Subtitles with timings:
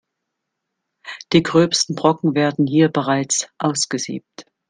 [1.31, 4.47] Die gröbsten Brocken werden hier bereits ausgesiebt.